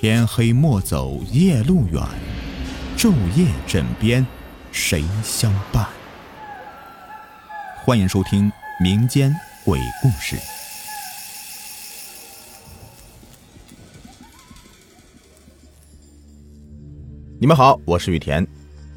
[0.00, 2.00] 天黑莫走夜路远，
[2.96, 4.24] 昼夜枕边
[4.70, 5.88] 谁相伴？
[7.84, 8.48] 欢迎收听
[8.80, 9.34] 民间
[9.64, 10.36] 鬼故事。
[17.40, 18.46] 你们好，我是雨田。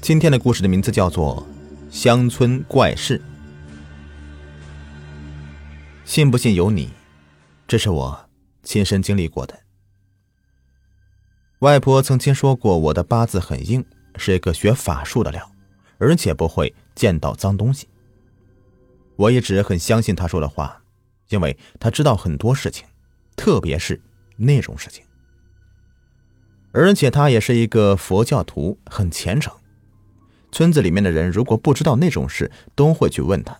[0.00, 1.46] 今天的故事的名字叫做
[1.96, 3.20] 《乡村怪事》。
[6.04, 6.90] 信不信由你，
[7.68, 8.28] 这是我
[8.64, 9.67] 亲身经历过的。
[11.60, 13.84] 外婆曾经说过，我的八字很硬，
[14.16, 15.50] 是一个学法术的料，
[15.98, 17.88] 而且不会见到脏东西。
[19.16, 20.80] 我一直很相信她说的话，
[21.30, 22.86] 因为她知道很多事情，
[23.34, 24.00] 特别是
[24.36, 25.04] 那种事情。
[26.70, 29.52] 而且她也是一个佛教徒，很虔诚。
[30.52, 33.58] 村子里面的人如果不知道那种事，都会去问她。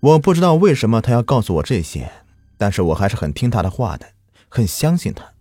[0.00, 2.10] 我不知道为什么她要告诉我这些，
[2.58, 4.08] 但是我还是很听她的话的，
[4.48, 5.33] 很相信她。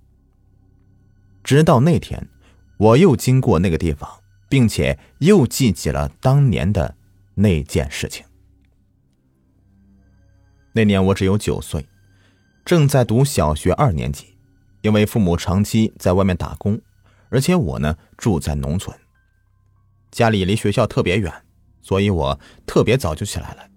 [1.44, 2.30] 直到那天，
[2.78, 4.10] 我又经过那个地方，
[4.50, 6.96] 并且又记起了当年的
[7.36, 8.26] 那件事情。
[10.74, 11.86] 那年我只有九岁，
[12.64, 14.34] 正在读小学二年级。
[14.82, 16.78] 因为父母长期在外面打工，
[17.30, 18.94] 而且我呢住在农村，
[20.12, 21.32] 家里离学校特别远，
[21.82, 23.70] 所以我特别早就起来了。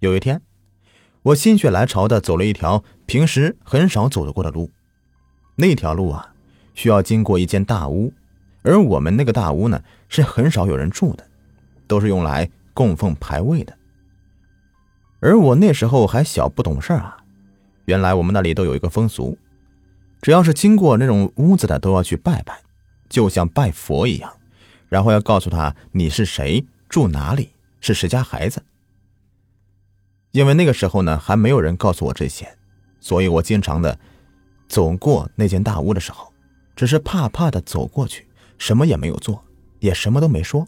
[0.00, 0.42] 有一天，
[1.22, 4.70] 我心血来潮的走了一条平时很少走得过的路。
[5.54, 6.34] 那条路啊，
[6.74, 8.12] 需要经过一间大屋，
[8.62, 11.26] 而我们那个大屋呢，是很少有人住的，
[11.86, 13.76] 都是用来供奉牌位的。
[15.20, 17.18] 而我那时候还小，不懂事啊。
[17.84, 19.36] 原来我们那里都有一个风俗，
[20.22, 22.60] 只要是经过那种屋子的，都要去拜拜，
[23.08, 24.32] 就像拜佛一样，
[24.88, 27.50] 然后要告诉他你是谁，住哪里，
[27.80, 28.62] 是谁家孩子。
[30.30, 32.56] 因为那个时候呢，还没有人告诉我这些，
[33.00, 33.98] 所以我经常的。
[34.72, 36.32] 走过那间大屋的时候，
[36.74, 39.44] 只是怕怕的走过去，什么也没有做，
[39.80, 40.66] 也什么都没说。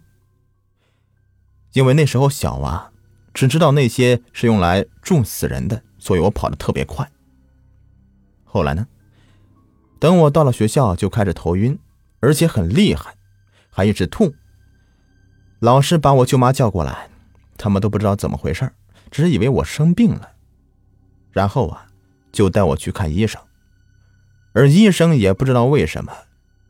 [1.73, 2.93] 因为那时候小啊，
[3.33, 7.11] 只知道那些是用来住死人的，所以我跑得特别快。
[8.45, 8.87] 后来呢，
[9.99, 11.79] 等我到了学校，就开始头晕，
[12.21, 13.17] 而且很厉害，
[13.71, 14.35] 还一直吐。
[15.61, 17.09] 老师把我舅妈叫过来，
[17.57, 18.71] 他们都不知道怎么回事，
[19.11, 20.33] 只是以为我生病了，
[21.33, 21.87] 然后啊，
[22.31, 23.41] 就带我去看医生。
[24.55, 26.13] 而医生也不知道为什么，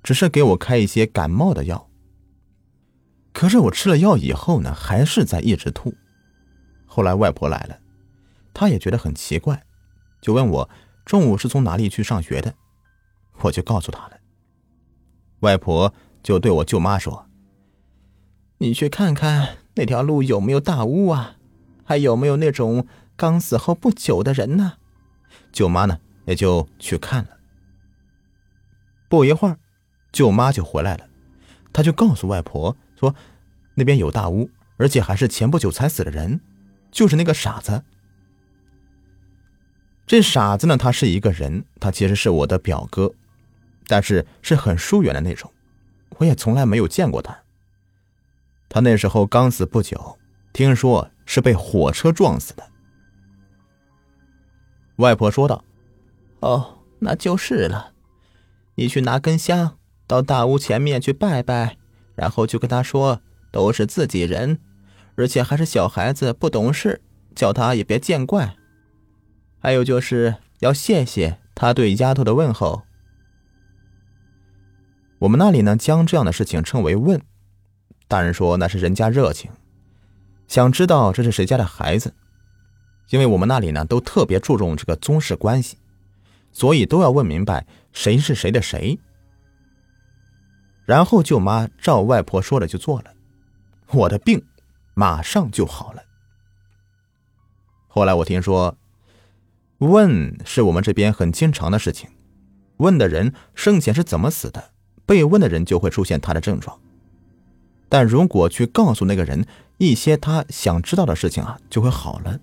[0.02, 1.88] 只是给我开一些感冒的药。
[3.32, 5.94] 可是我吃了药以后呢，还是在一直吐。
[6.86, 7.78] 后来外婆来了，
[8.54, 9.64] 她也觉得很奇怪，
[10.22, 10.70] 就问我
[11.04, 12.54] 中午是从哪里去上学的，
[13.40, 14.12] 我就告诉她了。
[15.40, 17.26] 外婆就对我舅妈说
[18.58, 21.36] ：“你去看看那条路有没有大屋啊，
[21.84, 24.74] 还有没有那种刚死后不久的人呢？”
[25.52, 27.33] 舅妈呢也就去看了。
[29.08, 29.58] 不一会儿，
[30.12, 31.08] 舅妈就回来了，
[31.72, 33.14] 她就告诉外婆说
[33.74, 36.40] ：“那边有大屋，而且还是前不久才死的人，
[36.90, 37.82] 就是那个傻子。
[40.06, 43.12] 这傻子呢，他是一个人，他其实是我的表哥，
[43.86, 45.50] 但是是很疏远的那种，
[46.18, 47.36] 我也从来没有见过他。
[48.68, 50.18] 他那时候刚死不久，
[50.52, 52.68] 听说是被火车撞死的。”
[54.96, 55.64] 外婆说道
[56.40, 57.92] ：“哦，那就是了。”
[58.76, 61.76] 你去拿根香，到大屋前面去拜拜，
[62.14, 63.20] 然后就跟他说
[63.50, 64.58] 都是自己人，
[65.16, 67.00] 而且还是小孩子不懂事，
[67.34, 68.56] 叫他也别见怪。
[69.58, 72.82] 还有就是要谢谢他对丫头的问候。
[75.20, 77.22] 我们那里呢，将这样的事情称为问。
[78.06, 79.50] 大人说那是人家热情，
[80.46, 82.12] 想知道这是谁家的孩子，
[83.08, 85.78] 因为我们那里呢都特别注重这个宗室关系。
[86.52, 88.98] 所以都要问明白谁是谁的谁，
[90.84, 93.14] 然后舅妈照外婆说的就做了，
[93.92, 94.44] 我的病
[94.92, 96.02] 马上就好了。
[97.88, 98.76] 后来我听说，
[99.78, 102.10] 问是我们这边很经常的事情，
[102.78, 104.72] 问的人生前是怎么死的，
[105.06, 106.78] 被问的人就会出现他的症状，
[107.88, 109.46] 但如果去告诉那个人
[109.78, 112.40] 一些他想知道的事情啊，就会好了。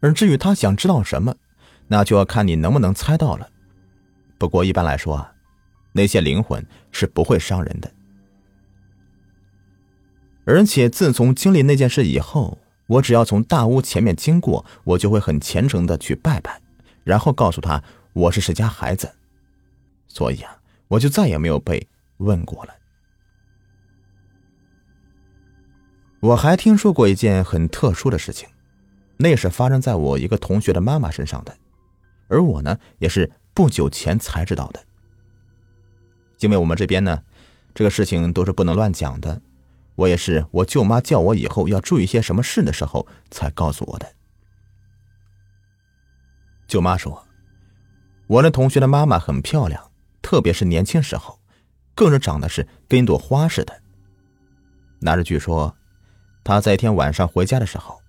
[0.00, 1.34] 而至于他想知道什么？
[1.88, 3.48] 那就要看你能不能猜到了。
[4.38, 5.32] 不过一般来说啊，
[5.92, 7.92] 那些灵魂是不会伤人的。
[10.44, 16.60] 而且自从经历那件事以后，我只要从大屋前面经过，我就会很虔诚的去拜拜，
[17.04, 17.82] 然后告诉他
[18.14, 19.12] 我是谁家孩子。
[20.06, 20.58] 所以啊，
[20.88, 21.86] 我就再也没有被
[22.18, 22.74] 问过了。
[26.20, 28.48] 我还听说过一件很特殊的事情，
[29.18, 31.54] 那是发生在我一个同学的妈妈身上的。
[32.28, 34.84] 而我呢，也是不久前才知道的。
[36.38, 37.24] 因为我们这边呢，
[37.74, 39.42] 这个事情都是不能乱讲的。
[39.96, 44.14] 我也是我舅妈叫我以后要注意些什么事的时候才告诉我的。
[46.68, 47.26] 舅妈说，
[48.28, 49.90] 我那同学的妈妈很漂亮，
[50.22, 51.40] 特别是年轻时候，
[51.96, 53.82] 更是长得是跟一朵花似的。
[55.00, 55.76] 那日据说，
[56.44, 58.00] 他在一天晚上回家的时候，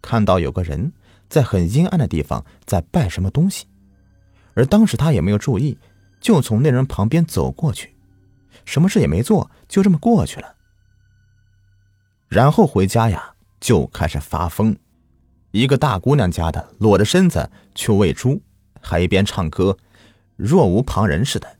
[0.00, 0.94] 看到有个人
[1.28, 3.66] 在很阴暗的地方在拜什么东西，
[4.56, 5.78] 而当时他也没有注意，
[6.18, 7.94] 就从那人旁边走过去，
[8.64, 10.56] 什么事也没做，就这么过去了。
[12.28, 14.76] 然后回家呀，就开始发疯，
[15.50, 18.42] 一个大姑娘家的裸着身子去喂猪，
[18.80, 19.76] 还一边唱歌，
[20.36, 21.56] 若无旁人似的，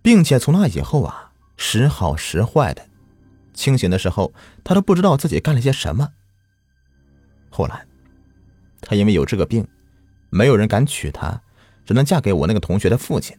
[0.00, 2.86] 并且从那以后啊，时好时坏的，
[3.52, 6.12] 清醒的时候他都不知道自己干了些什么。
[7.50, 7.84] 后来，
[8.80, 9.66] 他因为有这个病，
[10.30, 11.42] 没有人敢娶她，
[11.84, 13.36] 只能嫁给我那个同学的父亲。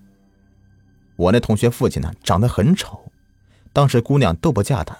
[1.16, 3.12] 我那同学父亲呢，长得很丑，
[3.74, 4.98] 当时姑娘都不嫁他。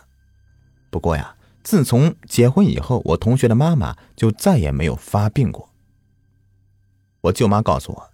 [0.90, 5.70] 不过呀，自从结婚以后，我同学的妈妈就再也没有发病过。
[7.22, 8.10] 我舅妈告诉我，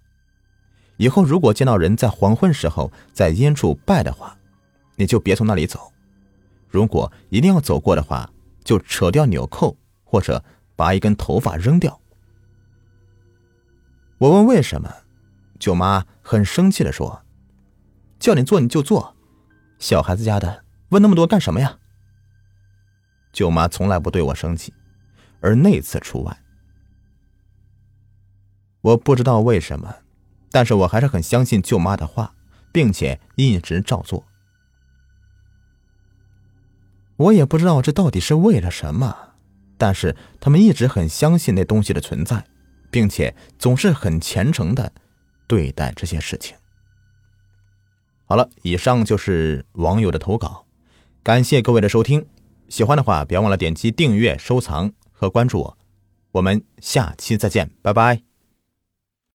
[0.98, 4.38] 以后如果见到人在黄昏时候在阴处拜的话，
[4.96, 5.92] 你就别从那里走；
[6.70, 8.30] 如果一定要走过的话，
[8.64, 10.44] 就扯掉纽扣或者
[10.76, 12.00] 拔一根头发扔掉。
[14.20, 14.92] 我问为什么，
[15.60, 17.24] 舅妈很生气的说
[18.20, 19.16] ：“叫你做你就做，
[19.78, 21.78] 小孩子家的问那么多干什么呀？”
[23.32, 24.74] 舅妈从来不对我生气，
[25.40, 26.36] 而那次除外。
[28.82, 29.98] 我不知道为什么，
[30.50, 32.34] 但是我还是很相信舅妈的话，
[32.72, 34.26] 并且一直照做。
[37.18, 39.36] 我也不知道这到底是为了什么，
[39.78, 42.48] 但是他们一直很相信那东西的存在，
[42.90, 44.92] 并且总是很虔诚的
[45.48, 46.56] 对待这些事情。
[48.26, 50.66] 好了，以上就是网友的投稿，
[51.24, 52.26] 感谢各位的收听。
[52.68, 55.78] 喜欢的话，别忘了点击订阅、收藏和关注我。
[56.32, 58.27] 我们下期再见，拜拜。